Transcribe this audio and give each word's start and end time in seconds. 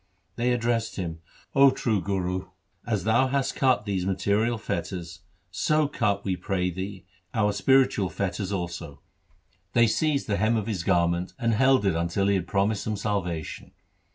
They 0.35 0.51
addressed 0.51 0.95
him,' 0.95 1.19
0 1.53 1.69
true 1.73 2.01
Guru, 2.01 2.47
as 2.87 3.03
thou 3.03 3.27
hast 3.27 3.55
cut 3.55 3.85
these 3.85 4.03
material 4.03 4.57
fetters, 4.57 5.19
so 5.51 5.87
cut, 5.87 6.25
we 6.25 6.35
pray 6.35 6.71
thee, 6.71 7.05
our 7.35 7.53
spiritual 7.53 8.09
fetters 8.09 8.51
1 8.51 8.61
Ramkali. 8.61 8.63
LIFE 8.63 8.71
OF 8.71 8.79
GURU 8.79 8.87
HAR 8.87 8.97
GOBIND 8.97 9.73
27 9.73 9.73
also.' 9.73 9.73
They 9.73 9.85
seized 9.87 10.27
the 10.27 10.37
hem 10.37 10.55
of 10.55 10.65
his 10.65 10.83
garment 10.83 11.33
and 11.37 11.53
held 11.53 11.85
it 11.85 11.93
until 11.93 12.25
he 12.25 12.33
had 12.33 12.47
promised 12.47 12.85
them 12.85 12.97
salvation. 12.97 13.73